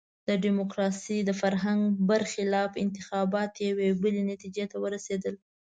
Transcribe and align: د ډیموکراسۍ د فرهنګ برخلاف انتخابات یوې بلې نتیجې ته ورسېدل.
د 0.27 0.29
ډیموکراسۍ 0.43 1.17
د 1.25 1.31
فرهنګ 1.41 1.81
برخلاف 2.09 2.71
انتخابات 2.83 3.51
یوې 3.69 3.89
بلې 4.01 4.21
نتیجې 4.31 4.65
ته 4.71 4.77
ورسېدل. 4.83 5.35